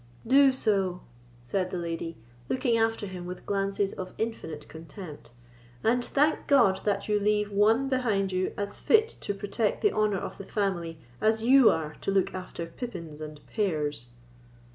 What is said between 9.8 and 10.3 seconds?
the honour